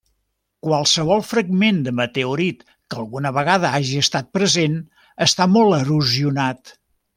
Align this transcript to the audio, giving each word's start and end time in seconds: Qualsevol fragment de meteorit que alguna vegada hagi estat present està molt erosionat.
Qualsevol 0.67 1.19
fragment 1.31 1.81
de 1.87 1.93
meteorit 1.99 2.65
que 2.71 2.99
alguna 3.03 3.33
vegada 3.37 3.73
hagi 3.81 4.01
estat 4.07 4.33
present 4.39 4.81
està 5.29 5.49
molt 5.59 5.81
erosionat. 5.83 6.77